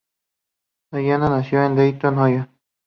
[0.91, 2.49] Bellamy nació en Dayton, Ohio.